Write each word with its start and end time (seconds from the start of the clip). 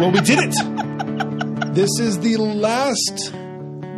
Well, 0.00 0.10
we 0.12 0.20
did 0.22 0.38
it. 0.40 1.74
This 1.74 1.90
is 2.00 2.18
the 2.20 2.38
last, 2.38 3.32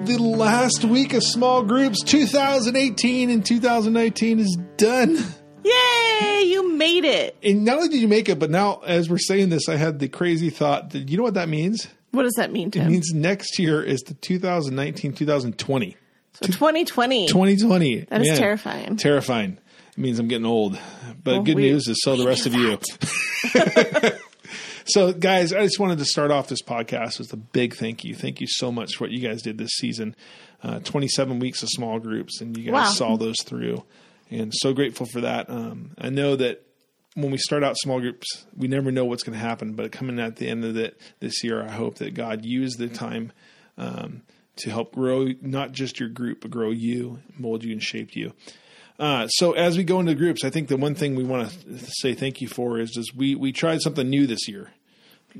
the 0.06 0.18
last 0.18 0.84
week 0.84 1.14
of 1.14 1.22
small 1.22 1.62
groups. 1.62 2.02
2018 2.02 3.30
and 3.30 3.46
2019 3.46 4.40
is 4.40 4.58
done. 4.76 5.16
Yay! 5.64 6.42
You 6.46 6.72
made 6.76 7.04
it. 7.04 7.36
And 7.44 7.64
not 7.64 7.76
only 7.76 7.88
did 7.90 8.00
you 8.00 8.08
make 8.08 8.28
it, 8.28 8.40
but 8.40 8.50
now 8.50 8.80
as 8.84 9.08
we're 9.08 9.18
saying 9.18 9.50
this, 9.50 9.68
I 9.68 9.76
had 9.76 10.00
the 10.00 10.08
crazy 10.08 10.50
thought 10.50 10.90
that 10.90 11.08
you 11.08 11.16
know 11.16 11.22
what 11.22 11.34
that 11.34 11.48
means? 11.48 11.86
What 12.10 12.24
does 12.24 12.34
that 12.36 12.50
mean, 12.52 12.68
It 12.74 12.84
means 12.88 13.12
next 13.14 13.58
year 13.60 13.80
is 13.82 14.00
the 14.00 14.14
2019 14.14 15.12
2020. 15.12 15.96
so 16.32 16.46
2020. 16.46 17.28
2020. 17.28 18.00
That 18.10 18.20
is 18.22 18.28
Man, 18.28 18.38
terrifying. 18.38 18.96
Terrifying. 18.96 19.56
It 19.92 19.98
means 19.98 20.18
I'm 20.18 20.26
getting 20.28 20.46
old. 20.46 20.76
But 21.22 21.32
Well, 21.34 21.42
good 21.42 21.56
we- 21.56 21.70
news 21.70 21.86
is 21.86 21.98
so 22.02 22.16
the 22.16 22.26
rest 22.26 22.46
of 22.46 22.54
you. 22.54 22.78
so, 24.86 25.12
guys, 25.12 25.52
I 25.52 25.62
just 25.64 25.78
wanted 25.78 25.98
to 25.98 26.04
start 26.04 26.30
off 26.30 26.48
this 26.48 26.62
podcast 26.62 27.18
with 27.18 27.32
a 27.32 27.36
big 27.36 27.74
thank 27.74 28.04
you. 28.04 28.14
Thank 28.14 28.40
you 28.40 28.46
so 28.48 28.70
much 28.72 28.96
for 28.96 29.04
what 29.04 29.10
you 29.10 29.20
guys 29.26 29.42
did 29.42 29.58
this 29.58 29.70
season. 29.76 30.14
Uh, 30.62 30.78
27 30.80 31.38
weeks 31.38 31.62
of 31.62 31.68
small 31.70 31.98
groups, 31.98 32.40
and 32.40 32.56
you 32.56 32.64
guys 32.64 32.72
Wow. 32.72 32.90
saw 32.92 33.16
those 33.16 33.36
through. 33.44 33.84
And 34.30 34.52
so 34.54 34.72
grateful 34.72 35.06
for 35.06 35.20
that. 35.20 35.50
Um, 35.50 35.90
I 35.98 36.08
know 36.08 36.36
that 36.36 36.64
when 37.14 37.30
we 37.30 37.36
start 37.38 37.62
out 37.62 37.76
small 37.78 38.00
groups, 38.00 38.44
we 38.56 38.68
never 38.68 38.90
know 38.90 39.04
what's 39.04 39.22
going 39.22 39.38
to 39.38 39.44
happen. 39.44 39.74
But 39.74 39.92
coming 39.92 40.18
at 40.18 40.36
the 40.36 40.48
end 40.48 40.64
of 40.64 40.76
it 40.76 40.98
this 41.20 41.42
year, 41.44 41.62
I 41.62 41.70
hope 41.70 41.96
that 41.96 42.14
God 42.14 42.44
used 42.44 42.78
the 42.78 42.88
time 42.88 43.32
um, 43.76 44.22
to 44.56 44.70
help 44.70 44.94
grow 44.94 45.28
not 45.42 45.72
just 45.72 45.98
your 46.00 46.08
group, 46.08 46.40
but 46.42 46.50
grow 46.50 46.70
you, 46.70 47.18
mold 47.38 47.64
you, 47.64 47.72
and 47.72 47.82
shape 47.82 48.14
you. 48.16 48.32
Uh, 49.02 49.26
so 49.26 49.50
as 49.50 49.76
we 49.76 49.82
go 49.82 49.98
into 49.98 50.14
groups, 50.14 50.44
I 50.44 50.50
think 50.50 50.68
the 50.68 50.76
one 50.76 50.94
thing 50.94 51.16
we 51.16 51.24
want 51.24 51.50
to 51.50 51.78
say 51.88 52.14
thank 52.14 52.40
you 52.40 52.46
for 52.46 52.78
is 52.78 52.92
just 52.92 53.16
we 53.16 53.34
we 53.34 53.50
tried 53.50 53.80
something 53.80 54.08
new 54.08 54.28
this 54.28 54.46
year. 54.46 54.70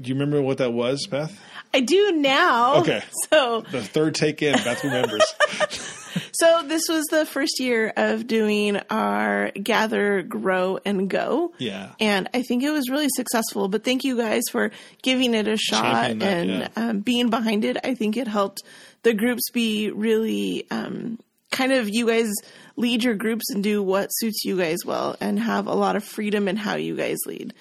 Do 0.01 0.09
you 0.09 0.17
remember 0.17 0.43
what 0.43 0.59
that 0.59 0.73
was, 0.73 1.07
Beth? 1.07 1.41
I 1.73 1.81
do 1.81 2.11
now. 2.11 2.81
Okay. 2.81 3.03
So, 3.31 3.63
The 3.71 3.83
third 3.83 4.15
take 4.17 4.43
in, 4.43 4.55
Beth 4.55 4.83
remembers. 4.83 5.23
so 6.33 6.63
this 6.67 6.83
was 6.89 7.05
the 7.07 7.25
first 7.25 7.61
year 7.61 7.93
of 7.97 8.27
doing 8.27 8.79
our 8.91 9.51
gather, 9.53 10.23
grow, 10.23 10.79
and 10.85 11.09
go. 11.09 11.53
Yeah. 11.59 11.93
And 12.01 12.29
I 12.35 12.43
think 12.43 12.63
it 12.63 12.71
was 12.71 12.91
really 12.91 13.09
successful. 13.15 13.69
But 13.69 13.85
thank 13.85 14.05
you 14.05 14.19
guys 14.19 14.43
for 14.51 14.73
giving 15.03 15.35
it 15.35 15.47
a 15.47 15.57
shot 15.57 16.19
that, 16.19 16.23
and 16.23 16.51
yeah. 16.51 16.69
um, 16.75 17.01
being 17.01 17.31
behind 17.31 17.65
it. 17.65 17.79
I 17.85 17.95
think 17.95 18.17
it 18.17 18.27
helped 18.27 18.63
the 19.03 19.15
groups 19.15 19.51
be 19.51 19.91
really 19.91 20.67
um, 20.71 21.19
kind 21.53 21.73
of 21.73 21.89
you 21.89 22.07
guys 22.07 22.33
lead 22.77 23.05
your 23.05 23.15
groups 23.15 23.51
and 23.51 23.63
do 23.63 23.83
what 23.83 24.09
suits 24.09 24.45
you 24.45 24.57
guys 24.57 24.79
well 24.85 25.17
and 25.21 25.39
have 25.39 25.67
a 25.67 25.75
lot 25.75 25.95
of 25.95 26.03
freedom 26.03 26.49
in 26.49 26.57
how 26.57 26.75
you 26.75 26.97
guys 26.97 27.19
lead. 27.27 27.55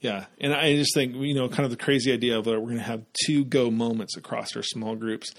Yeah, 0.00 0.26
and 0.40 0.54
I 0.54 0.76
just 0.76 0.94
think 0.94 1.16
you 1.16 1.34
know, 1.34 1.48
kind 1.48 1.64
of 1.64 1.70
the 1.70 1.76
crazy 1.76 2.12
idea 2.12 2.38
of 2.38 2.44
that 2.44 2.60
we're 2.60 2.66
going 2.66 2.76
to 2.76 2.82
have 2.82 3.02
two 3.26 3.44
go 3.44 3.70
moments 3.70 4.16
across 4.16 4.54
our 4.54 4.62
small 4.62 4.94
groups, 4.94 5.34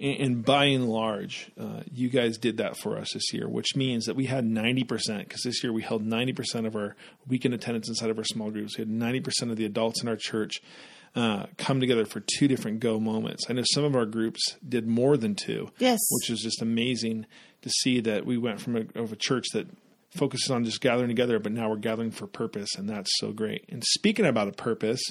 and, 0.00 0.20
and 0.20 0.44
by 0.44 0.66
and 0.66 0.88
large, 0.88 1.50
uh, 1.58 1.80
you 1.92 2.08
guys 2.08 2.38
did 2.38 2.58
that 2.58 2.76
for 2.76 2.98
us 2.98 3.12
this 3.14 3.32
year, 3.32 3.48
which 3.48 3.74
means 3.76 4.06
that 4.06 4.16
we 4.16 4.26
had 4.26 4.44
ninety 4.44 4.84
percent 4.84 5.28
because 5.28 5.42
this 5.42 5.62
year 5.62 5.72
we 5.72 5.82
held 5.82 6.04
ninety 6.04 6.32
percent 6.32 6.66
of 6.66 6.76
our 6.76 6.96
weekend 7.26 7.54
attendance 7.54 7.88
inside 7.88 8.10
of 8.10 8.18
our 8.18 8.24
small 8.24 8.50
groups. 8.50 8.76
We 8.76 8.82
had 8.82 8.90
ninety 8.90 9.20
percent 9.20 9.50
of 9.50 9.56
the 9.56 9.64
adults 9.64 10.02
in 10.02 10.08
our 10.08 10.16
church 10.16 10.60
uh, 11.14 11.46
come 11.56 11.80
together 11.80 12.04
for 12.04 12.20
two 12.20 12.46
different 12.46 12.80
go 12.80 13.00
moments. 13.00 13.44
I 13.48 13.54
know 13.54 13.62
some 13.72 13.84
of 13.84 13.96
our 13.96 14.04
groups 14.06 14.56
did 14.68 14.86
more 14.86 15.16
than 15.16 15.34
two, 15.34 15.70
Yes. 15.78 15.98
which 16.10 16.28
is 16.30 16.40
just 16.40 16.60
amazing 16.60 17.24
to 17.62 17.70
see 17.70 18.00
that 18.00 18.26
we 18.26 18.36
went 18.36 18.60
from 18.60 18.76
a, 18.76 19.00
of 19.00 19.12
a 19.12 19.16
church 19.16 19.46
that 19.54 19.66
focuses 20.16 20.50
on 20.50 20.64
just 20.64 20.80
gathering 20.80 21.08
together, 21.08 21.38
but 21.38 21.52
now 21.52 21.68
we're 21.68 21.76
gathering 21.76 22.10
for 22.10 22.26
purpose, 22.26 22.74
and 22.76 22.88
that's 22.88 23.10
so 23.18 23.32
great. 23.32 23.64
And 23.68 23.84
speaking 23.84 24.26
about 24.26 24.48
a 24.48 24.52
purpose, 24.52 25.02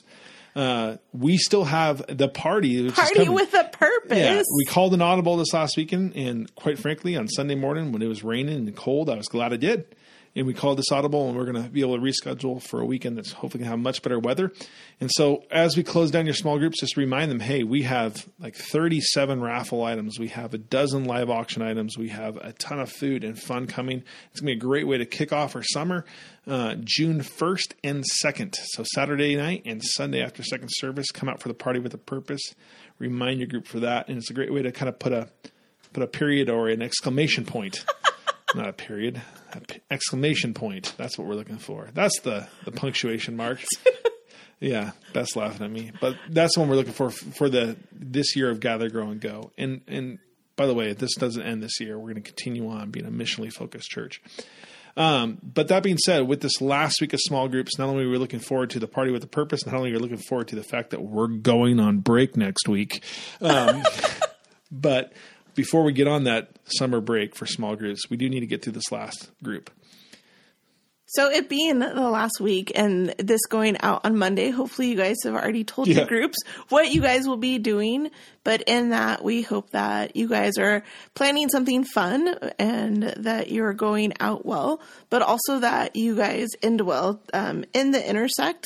uh, 0.55 0.97
we 1.13 1.37
still 1.37 1.65
have 1.65 2.03
the 2.07 2.27
party. 2.27 2.81
Which 2.83 2.95
Party 2.95 3.29
with 3.29 3.53
a 3.53 3.65
purpose. 3.65 4.17
Yeah, 4.17 4.41
we 4.57 4.65
called 4.65 4.93
an 4.93 5.01
audible 5.01 5.37
this 5.37 5.53
last 5.53 5.77
weekend, 5.77 6.15
and 6.15 6.53
quite 6.55 6.79
frankly, 6.79 7.15
on 7.15 7.27
Sunday 7.27 7.55
morning 7.55 7.91
when 7.91 8.01
it 8.01 8.07
was 8.07 8.23
raining 8.23 8.67
and 8.67 8.75
cold, 8.75 9.09
I 9.09 9.15
was 9.15 9.27
glad 9.27 9.53
I 9.53 9.57
did. 9.57 9.95
And 10.35 10.45
we 10.45 10.53
called 10.53 10.77
this 10.77 10.91
audible, 10.91 11.29
and 11.29 11.37
we're 11.37 11.45
going 11.45 11.63
to 11.63 11.69
be 11.69 11.79
able 11.79 11.95
to 11.95 12.01
reschedule 12.01 12.61
for 12.61 12.81
a 12.81 12.85
weekend 12.85 13.17
that's 13.17 13.31
hopefully 13.31 13.59
going 13.59 13.67
to 13.67 13.69
have 13.71 13.79
much 13.79 14.01
better 14.01 14.19
weather. 14.19 14.51
And 14.99 15.09
so, 15.13 15.43
as 15.49 15.77
we 15.77 15.83
close 15.83 16.11
down 16.11 16.25
your 16.25 16.35
small 16.35 16.59
groups, 16.59 16.81
just 16.81 16.97
remind 16.97 17.31
them, 17.31 17.39
hey, 17.39 17.63
we 17.63 17.83
have 17.83 18.27
like 18.39 18.55
37 18.55 19.41
raffle 19.41 19.83
items, 19.83 20.19
we 20.19 20.27
have 20.29 20.53
a 20.53 20.57
dozen 20.57 21.05
live 21.05 21.29
auction 21.29 21.61
items, 21.61 21.97
we 21.97 22.09
have 22.09 22.35
a 22.37 22.51
ton 22.51 22.81
of 22.81 22.91
food 22.91 23.23
and 23.23 23.39
fun 23.39 23.65
coming. 23.65 24.03
It's 24.31 24.41
going 24.41 24.51
to 24.51 24.55
be 24.55 24.57
a 24.57 24.69
great 24.69 24.87
way 24.87 24.97
to 24.97 25.05
kick 25.05 25.31
off 25.31 25.55
our 25.55 25.63
summer, 25.63 26.03
uh, 26.47 26.75
June 26.83 27.21
1st 27.21 27.73
and 27.83 28.03
2nd. 28.23 28.55
So 28.55 28.83
Saturday 28.93 29.37
night 29.37 29.61
and 29.65 29.81
Sunday 29.81 30.21
after 30.21 30.43
second 30.43 30.67
service, 30.69 31.11
come 31.11 31.29
out 31.29 31.41
for 31.41 31.47
the 31.47 31.53
party 31.53 31.79
with 31.79 31.93
a 31.93 31.97
purpose. 31.97 32.41
Remind 32.99 33.39
your 33.39 33.47
group 33.47 33.67
for 33.67 33.79
that, 33.79 34.09
and 34.09 34.17
it's 34.17 34.29
a 34.29 34.33
great 34.33 34.53
way 34.53 34.61
to 34.63 34.71
kind 34.73 34.89
of 34.89 34.99
put 34.99 35.13
a 35.13 35.29
put 35.93 36.03
a 36.03 36.07
period 36.07 36.49
or 36.49 36.67
an 36.67 36.81
exclamation 36.81 37.45
point. 37.45 37.85
Not 38.55 38.69
a 38.69 38.73
period, 38.73 39.21
a 39.53 39.59
p- 39.59 39.81
exclamation 39.91 40.53
point. 40.53 40.93
That's 40.97 41.17
what 41.17 41.27
we're 41.27 41.35
looking 41.35 41.57
for. 41.57 41.89
That's 41.93 42.19
the 42.21 42.47
the 42.63 42.71
punctuation 42.71 43.35
mark. 43.35 43.63
yeah, 44.59 44.91
Beth's 45.13 45.35
laughing 45.35 45.65
at 45.65 45.71
me, 45.71 45.91
but 45.99 46.15
that's 46.29 46.55
the 46.55 46.61
one 46.61 46.69
we're 46.69 46.75
looking 46.75 46.93
for 46.93 47.09
for 47.09 47.49
the 47.49 47.77
this 47.91 48.35
year 48.35 48.49
of 48.49 48.59
Gather, 48.59 48.89
Grow, 48.89 49.09
and 49.09 49.21
Go. 49.21 49.51
And 49.57 49.81
and 49.87 50.19
by 50.55 50.65
the 50.67 50.73
way, 50.73 50.93
this 50.93 51.15
doesn't 51.15 51.41
end 51.41 51.61
this 51.61 51.79
year. 51.79 51.97
We're 51.97 52.11
going 52.11 52.23
to 52.23 52.31
continue 52.31 52.69
on 52.69 52.91
being 52.91 53.05
a 53.05 53.11
missionally 53.11 53.51
focused 53.51 53.89
church. 53.89 54.21
Um, 54.97 55.39
but 55.43 55.67
that 55.67 55.83
being 55.83 55.97
said, 55.97 56.27
with 56.27 56.41
this 56.41 56.61
last 56.61 57.01
week 57.01 57.13
of 57.13 57.19
small 57.21 57.49
groups, 57.49 57.77
not 57.77 57.89
only 57.89 58.05
are 58.05 58.09
we 58.09 58.17
looking 58.17 58.39
forward 58.39 58.69
to 58.71 58.79
the 58.79 58.87
party 58.87 59.11
with 59.11 59.23
a 59.23 59.27
purpose, 59.27 59.65
not 59.65 59.75
only 59.75 59.91
are 59.91 59.95
we 59.95 59.99
looking 59.99 60.17
forward 60.17 60.47
to 60.49 60.55
the 60.55 60.63
fact 60.63 60.91
that 60.91 61.01
we're 61.01 61.27
going 61.27 61.79
on 61.79 61.97
break 61.97 62.37
next 62.37 62.69
week, 62.69 63.03
um, 63.41 63.83
but 64.71 65.11
before 65.55 65.83
we 65.83 65.93
get 65.93 66.07
on 66.07 66.25
that 66.25 66.49
summer 66.65 67.01
break 67.01 67.35
for 67.35 67.45
small 67.45 67.75
groups, 67.75 68.09
we 68.09 68.17
do 68.17 68.29
need 68.29 68.41
to 68.41 68.47
get 68.47 68.61
through 68.63 68.73
this 68.73 68.91
last 68.91 69.31
group. 69.43 69.69
So 71.07 71.29
it 71.29 71.47
being 71.49 71.79
the 71.79 72.09
last 72.09 72.41
week 72.41 72.71
and 72.73 73.09
this 73.19 73.45
going 73.45 73.77
out 73.81 74.01
on 74.05 74.17
Monday, 74.17 74.49
hopefully 74.49 74.89
you 74.89 74.95
guys 74.97 75.15
have 75.23 75.35
already 75.35 75.63
told 75.63 75.87
Yeah. 75.87 75.97
your 75.97 76.07
groups 76.07 76.35
what 76.69 76.91
you 76.91 76.99
guys 76.99 77.27
will 77.27 77.37
be 77.37 77.59
doing. 77.59 78.09
But 78.43 78.63
in 78.63 78.89
that, 78.89 79.23
we 79.23 79.43
hope 79.43 79.69
that 79.69 80.15
you 80.15 80.27
guys 80.27 80.57
are 80.57 80.83
planning 81.13 81.47
something 81.49 81.83
fun 81.83 82.27
and 82.57 83.03
that 83.17 83.51
you're 83.51 83.73
going 83.73 84.13
out 84.19 84.45
well, 84.47 84.81
but 85.11 85.21
also 85.21 85.59
that 85.59 85.95
you 85.95 86.15
guys 86.15 86.47
end 86.63 86.81
well. 86.81 87.21
Um, 87.33 87.65
in 87.73 87.91
the 87.91 88.09
intersect, 88.09 88.65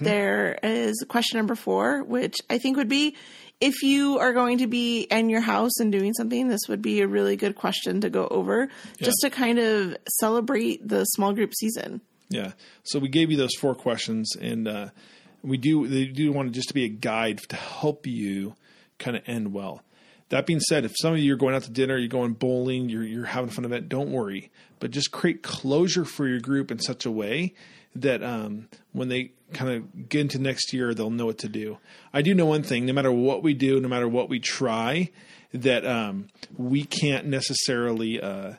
there 0.00 0.58
is 0.64 1.04
question 1.08 1.38
number 1.38 1.54
four, 1.54 2.02
which 2.02 2.34
I 2.50 2.58
think 2.58 2.76
would 2.76 2.88
be 2.88 3.14
if 3.60 3.82
you 3.82 4.18
are 4.18 4.32
going 4.32 4.58
to 4.58 4.66
be 4.66 5.02
in 5.02 5.30
your 5.30 5.40
house 5.40 5.78
and 5.78 5.90
doing 5.90 6.12
something, 6.12 6.48
this 6.48 6.62
would 6.68 6.82
be 6.82 7.00
a 7.00 7.06
really 7.06 7.36
good 7.36 7.54
question 7.54 8.00
to 8.02 8.10
go 8.10 8.28
over 8.28 8.68
just 9.00 9.18
to 9.22 9.30
kind 9.30 9.58
of 9.58 9.96
celebrate 10.20 10.86
the 10.86 11.04
small 11.04 11.32
group 11.32 11.54
season. 11.54 12.00
Yeah. 12.28 12.52
So 12.84 12.98
we 12.98 13.08
gave 13.08 13.30
you 13.30 13.36
those 13.36 13.54
four 13.54 13.74
questions, 13.74 14.34
and 14.40 14.68
uh, 14.68 14.88
we 15.42 15.56
do 15.56 15.86
they 15.86 16.06
do 16.06 16.32
want 16.32 16.48
it 16.48 16.52
just 16.52 16.68
to 16.68 16.74
be 16.74 16.84
a 16.84 16.88
guide 16.88 17.38
to 17.48 17.56
help 17.56 18.06
you 18.06 18.54
kind 18.98 19.16
of 19.16 19.22
end 19.26 19.52
well. 19.52 19.82
That 20.30 20.46
being 20.46 20.60
said, 20.60 20.84
if 20.84 20.94
some 21.00 21.12
of 21.12 21.18
you 21.20 21.32
are 21.34 21.36
going 21.36 21.54
out 21.54 21.62
to 21.64 21.70
dinner, 21.70 21.96
you're 21.96 22.08
going 22.08 22.32
bowling, 22.32 22.88
you're 22.88 23.04
you're 23.04 23.26
having 23.26 23.50
fun 23.50 23.64
event, 23.64 23.88
don't 23.88 24.10
worry. 24.10 24.50
But 24.80 24.90
just 24.90 25.12
create 25.12 25.42
closure 25.42 26.04
for 26.04 26.26
your 26.26 26.40
group 26.40 26.70
in 26.70 26.78
such 26.78 27.06
a 27.06 27.10
way 27.10 27.54
that 27.94 28.22
um, 28.22 28.68
when 28.92 29.08
they 29.08 29.32
kind 29.52 29.70
of 29.70 30.08
get 30.08 30.22
into 30.22 30.38
next 30.38 30.72
year, 30.72 30.92
they'll 30.94 31.10
know 31.10 31.26
what 31.26 31.38
to 31.38 31.48
do. 31.48 31.78
I 32.12 32.22
do 32.22 32.34
know 32.34 32.46
one 32.46 32.62
thing: 32.62 32.86
no 32.86 32.92
matter 32.92 33.12
what 33.12 33.42
we 33.42 33.54
do, 33.54 33.80
no 33.80 33.88
matter 33.88 34.08
what 34.08 34.28
we 34.28 34.40
try, 34.40 35.10
that 35.52 35.86
um, 35.86 36.28
we 36.56 36.84
can't 36.84 37.26
necessarily. 37.26 38.20
Uh, 38.20 38.54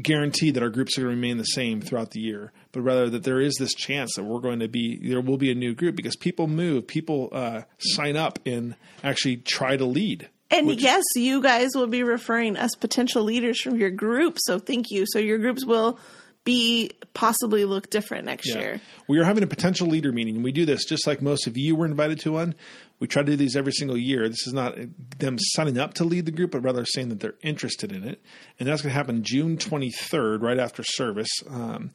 guarantee 0.00 0.50
that 0.50 0.62
our 0.62 0.70
groups 0.70 0.96
are 0.96 1.02
going 1.02 1.10
to 1.10 1.16
remain 1.16 1.36
the 1.36 1.44
same 1.44 1.80
throughout 1.80 2.12
the 2.12 2.20
year, 2.20 2.52
but 2.72 2.80
rather 2.80 3.10
that 3.10 3.24
there 3.24 3.40
is 3.40 3.54
this 3.58 3.74
chance 3.74 4.14
that 4.14 4.22
we're 4.22 4.40
going 4.40 4.60
to 4.60 4.68
be 4.68 4.96
there 4.96 5.20
will 5.20 5.36
be 5.36 5.50
a 5.50 5.54
new 5.54 5.74
group 5.74 5.94
because 5.94 6.16
people 6.16 6.46
move, 6.46 6.86
people 6.86 7.28
uh, 7.32 7.62
sign 7.78 8.16
up 8.16 8.38
and 8.46 8.76
actually 9.02 9.36
try 9.36 9.76
to 9.76 9.84
lead. 9.84 10.30
And 10.50 10.66
which- 10.66 10.82
yes, 10.82 11.04
you 11.14 11.42
guys 11.42 11.70
will 11.74 11.86
be 11.86 12.02
referring 12.02 12.56
us 12.56 12.70
potential 12.74 13.22
leaders 13.22 13.60
from 13.60 13.76
your 13.76 13.90
group. 13.90 14.36
So 14.40 14.58
thank 14.58 14.90
you. 14.90 15.04
So 15.08 15.18
your 15.18 15.38
groups 15.38 15.64
will 15.64 15.98
be 16.42 16.90
possibly 17.12 17.64
look 17.66 17.90
different 17.90 18.24
next 18.24 18.48
year. 18.48 18.80
We 19.08 19.18
are 19.18 19.24
having 19.24 19.42
a 19.42 19.46
potential 19.46 19.86
leader 19.88 20.10
meeting. 20.10 20.42
We 20.42 20.52
do 20.52 20.64
this 20.64 20.84
just 20.86 21.06
like 21.06 21.20
most 21.20 21.46
of 21.46 21.56
you 21.58 21.76
were 21.76 21.84
invited 21.84 22.18
to 22.20 22.32
one. 22.32 22.54
We 22.98 23.06
try 23.06 23.22
to 23.22 23.30
do 23.30 23.36
these 23.36 23.56
every 23.56 23.72
single 23.72 23.96
year. 23.96 24.28
This 24.28 24.46
is 24.46 24.52
not 24.52 24.74
them 25.18 25.36
signing 25.38 25.78
up 25.78 25.94
to 25.94 26.04
lead 26.04 26.26
the 26.26 26.32
group, 26.32 26.50
but 26.52 26.60
rather 26.62 26.84
saying 26.84 27.10
that 27.10 27.20
they're 27.20 27.34
interested 27.42 27.92
in 27.92 28.04
it. 28.04 28.22
And 28.58 28.68
that's 28.68 28.82
going 28.82 28.90
to 28.90 28.96
happen 28.96 29.22
June 29.22 29.56
23rd, 29.58 30.42
right 30.42 30.58
after 30.58 30.82
service. 30.82 31.28
Um, 31.48 31.90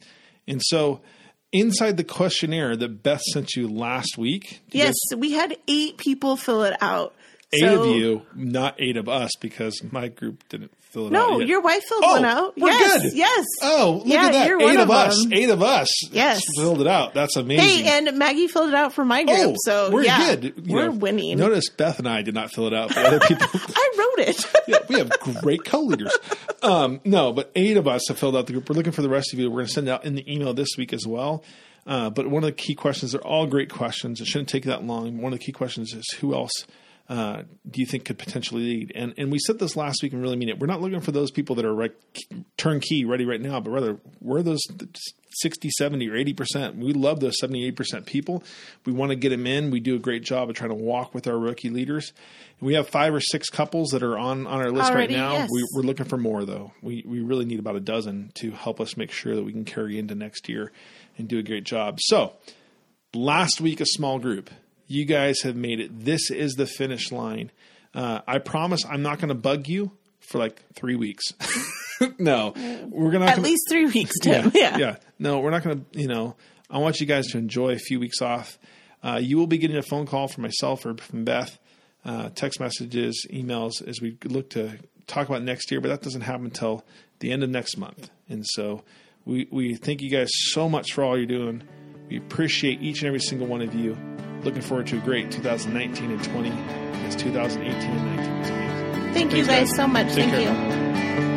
and 0.47 0.61
so, 0.63 1.01
inside 1.51 1.97
the 1.97 2.03
questionnaire 2.03 2.75
that 2.75 3.01
Beth 3.03 3.21
sent 3.33 3.55
you 3.55 3.67
last 3.67 4.17
week, 4.17 4.61
Yes, 4.71 4.95
we 5.15 5.31
had 5.31 5.57
eight 5.67 5.97
people 5.97 6.37
fill 6.37 6.63
it 6.63 6.75
out. 6.81 7.13
Eight 7.55 7.59
So- 7.61 7.83
of 7.83 7.95
you, 7.95 8.21
not 8.35 8.75
eight 8.79 8.97
of 8.97 9.07
us, 9.09 9.31
because 9.41 9.81
my 9.91 10.07
group 10.09 10.43
didn't 10.49 10.71
fill 10.79 11.03
it 11.07 11.15
out. 11.15 11.29
No, 11.31 11.39
your 11.39 11.61
wife 11.61 11.83
filled 11.83 12.03
Oh, 12.05 12.13
one 12.13 12.25
out. 12.25 12.57
we're 12.57 12.69
yes, 12.69 13.01
good. 13.03 13.13
yes. 13.13 13.45
Oh, 13.61 13.95
look 13.99 14.07
Yeah, 14.07 14.25
at 14.27 14.31
that! 14.31 14.61
Eight 14.61 14.79
of, 14.79 14.89
us. 14.89 15.21
them. 15.23 15.33
Eight 15.33 15.49
of 15.49 15.61
us. 15.61 15.89
Yes. 16.11 16.41
filled 16.57 16.81
it 16.81 16.87
out. 16.87 17.13
That's 17.13 17.35
amazing. 17.35 17.85
Hey, 17.85 17.97
and 18.07 18.17
Maggie 18.17 18.47
filled 18.47 18.69
it 18.69 18.75
out 18.75 18.93
for 18.93 19.03
my 19.03 19.23
group, 19.23 19.37
oh, 19.39 19.55
so 19.59 19.89
we're 19.91 20.03
yeah, 20.05 20.35
good. 20.35 20.53
You 20.65 20.73
we're 20.75 20.85
know, 20.85 20.91
winning. 20.91 21.37
Notice 21.37 21.69
Beth 21.69 21.99
and 21.99 22.07
I 22.07 22.21
did 22.21 22.33
not 22.33 22.51
fill 22.51 22.67
it 22.67 22.73
out, 22.73 22.89
but 22.89 23.05
other 23.05 23.19
people. 23.27 23.47
I 23.53 23.91
wrote 23.97 24.27
it. 24.29 24.45
yeah, 24.67 24.77
we 24.87 24.95
have 24.95 25.09
great 25.41 25.65
co-leaders. 25.65 26.17
Um, 26.63 27.01
no, 27.03 27.33
but 27.33 27.51
eight 27.55 27.77
of 27.77 27.87
us 27.87 28.03
have 28.07 28.17
filled 28.17 28.35
out 28.35 28.47
the 28.47 28.53
group. 28.53 28.69
We're 28.69 28.75
looking 28.75 28.93
for 28.93 29.01
the 29.01 29.09
rest 29.09 29.33
of 29.33 29.39
you. 29.39 29.49
We're 29.49 29.57
going 29.57 29.67
to 29.67 29.73
send 29.73 29.87
it 29.87 29.91
out 29.91 30.05
in 30.05 30.15
the 30.15 30.33
email 30.33 30.53
this 30.53 30.69
week 30.77 30.93
as 30.93 31.05
well. 31.05 31.43
Uh, 31.87 32.09
but 32.09 32.27
one 32.27 32.41
of 32.43 32.47
the 32.47 32.51
key 32.51 32.73
questions, 32.73 33.11
they're 33.11 33.21
all 33.21 33.45
great 33.45 33.69
questions. 33.69 34.19
It 34.19 34.25
shouldn't 34.25 34.49
take 34.49 34.63
that 34.63 34.83
long. 34.85 35.21
One 35.21 35.33
of 35.33 35.39
the 35.39 35.45
key 35.45 35.51
questions 35.51 35.93
is 35.93 36.03
who 36.19 36.33
else 36.33 36.51
uh, 37.07 37.43
do 37.69 37.81
you 37.81 37.85
think 37.85 38.05
could 38.05 38.17
potentially 38.17 38.63
lead? 38.63 38.91
And 38.95 39.13
and 39.17 39.31
we 39.31 39.39
said 39.39 39.59
this 39.59 39.75
last 39.75 40.01
week 40.01 40.13
and 40.13 40.21
really 40.21 40.37
mean 40.37 40.49
it. 40.49 40.59
We're 40.59 40.67
not 40.67 40.81
looking 40.81 41.01
for 41.01 41.11
those 41.11 41.31
people 41.31 41.55
that 41.57 41.65
are 41.65 41.73
right, 41.73 41.91
turnkey 42.57 43.05
ready 43.05 43.25
right 43.25 43.41
now, 43.41 43.59
but 43.59 43.71
rather 43.71 43.97
we're 44.21 44.41
those 44.41 44.63
60, 45.35 45.69
70, 45.69 46.09
or 46.09 46.13
80%. 46.13 46.77
We 46.77 46.93
love 46.93 47.19
those 47.19 47.39
78% 47.41 48.05
people. 48.05 48.43
We 48.85 48.93
want 48.93 49.09
to 49.09 49.15
get 49.15 49.29
them 49.29 49.45
in. 49.45 49.69
We 49.69 49.79
do 49.81 49.95
a 49.95 49.99
great 49.99 50.23
job 50.23 50.49
of 50.49 50.55
trying 50.55 50.69
to 50.69 50.75
walk 50.75 51.13
with 51.13 51.27
our 51.27 51.37
rookie 51.37 51.69
leaders. 51.69 52.13
We 52.61 52.75
have 52.75 52.87
five 52.87 53.13
or 53.13 53.19
six 53.19 53.49
couples 53.49 53.89
that 53.89 54.01
are 54.01 54.17
on, 54.17 54.47
on 54.47 54.61
our 54.61 54.71
list 54.71 54.91
Already, 54.91 55.13
right 55.13 55.19
now. 55.19 55.33
yes. 55.33 55.49
We, 55.51 55.67
we're 55.75 55.83
looking 55.83 56.05
for 56.05 56.17
more, 56.17 56.45
though. 56.45 56.71
We, 56.81 57.03
we 57.05 57.19
really 57.19 57.45
need 57.45 57.59
about 57.59 57.75
a 57.75 57.81
dozen 57.81 58.31
to 58.35 58.51
help 58.51 58.79
us 58.79 58.95
make 58.95 59.11
sure 59.11 59.35
that 59.35 59.43
we 59.43 59.51
can 59.51 59.65
carry 59.65 59.99
into 59.99 60.15
next 60.15 60.47
year 60.47 60.71
and 61.17 61.27
do 61.27 61.37
a 61.37 61.43
great 61.43 61.65
job. 61.65 61.99
So, 62.01 62.33
last 63.13 63.59
week, 63.59 63.81
a 63.81 63.85
small 63.85 64.19
group. 64.19 64.49
You 64.87 65.05
guys 65.05 65.41
have 65.41 65.55
made 65.55 65.79
it. 65.79 66.05
This 66.05 66.29
is 66.29 66.53
the 66.53 66.67
finish 66.67 67.11
line. 67.11 67.51
Uh, 67.93 68.21
I 68.27 68.39
promise 68.39 68.83
I'm 68.89 69.01
not 69.01 69.19
going 69.19 69.29
to 69.29 69.35
bug 69.35 69.67
you 69.67 69.91
for 70.19 70.37
like 70.37 70.61
three 70.73 70.95
weeks. 70.95 71.23
no, 72.19 72.53
we're 72.89 73.11
going 73.11 73.25
to 73.25 73.31
At 73.31 73.39
least 73.41 73.63
three 73.69 73.85
weeks, 73.85 74.13
Tim. 74.21 74.51
Yeah. 74.55 74.77
yeah. 74.77 74.95
No, 75.17 75.39
we're 75.39 75.51
not 75.51 75.63
going 75.63 75.85
to, 75.91 75.99
you 75.99 76.07
know, 76.07 76.35
I 76.69 76.79
want 76.79 76.99
you 76.99 77.05
guys 77.05 77.27
to 77.27 77.37
enjoy 77.37 77.71
a 77.71 77.79
few 77.79 77.99
weeks 77.99 78.21
off. 78.21 78.59
Uh, 79.03 79.19
you 79.21 79.37
will 79.37 79.47
be 79.47 79.57
getting 79.57 79.77
a 79.77 79.83
phone 79.83 80.05
call 80.05 80.27
from 80.27 80.41
myself 80.41 80.85
or 80.85 80.95
from 80.97 81.23
Beth, 81.23 81.57
uh, 82.03 82.29
text 82.35 82.59
messages, 82.59 83.25
emails 83.31 83.87
as 83.87 84.01
we 84.01 84.17
look 84.25 84.49
to 84.51 84.77
talk 85.07 85.27
about 85.29 85.43
next 85.43 85.71
year, 85.71 85.79
but 85.79 85.89
that 85.89 86.01
doesn't 86.01 86.21
happen 86.21 86.45
until 86.45 86.83
the 87.19 87.31
end 87.31 87.43
of 87.43 87.49
next 87.49 87.77
month. 87.77 88.09
And 88.27 88.45
so 88.45 88.83
we, 89.23 89.47
we 89.51 89.75
thank 89.75 90.01
you 90.01 90.09
guys 90.09 90.29
so 90.31 90.67
much 90.67 90.93
for 90.93 91.03
all 91.03 91.15
you're 91.17 91.27
doing. 91.27 91.63
We 92.09 92.17
appreciate 92.17 92.81
each 92.81 92.99
and 92.99 93.07
every 93.07 93.19
single 93.19 93.47
one 93.47 93.61
of 93.61 93.73
you. 93.73 94.14
Looking 94.45 94.61
forward 94.61 94.85
to 94.87 94.97
a 94.97 95.01
great 95.01 95.31
2019 95.31 96.11
and 96.11 96.23
20 96.23 96.49
as 97.07 97.15
2018 97.15 97.89
and 97.89 98.15
19 98.15 98.35
is 98.41 98.49
amazing. 98.51 99.13
Thank 99.13 99.33
you 99.33 99.43
Thanks, 99.43 99.71
guys 99.71 99.75
so 99.75 99.87
much. 99.87 100.13
Take 100.13 100.29
Thank 100.29 100.47
care. 100.47 101.29
you. 101.29 101.34